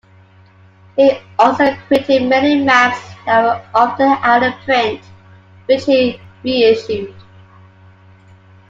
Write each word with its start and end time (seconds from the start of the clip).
He 0.97 1.11
also 1.37 1.75
printed 1.85 2.27
many 2.27 2.55
maps 2.63 2.99
that 3.27 3.43
were 3.43 3.61
often 3.75 4.07
out 4.23 4.41
of 4.41 4.55
print, 4.65 4.99
which 5.67 5.85
he 5.85 6.19
reissued. 6.43 7.13